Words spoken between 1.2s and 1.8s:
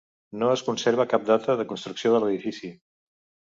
data de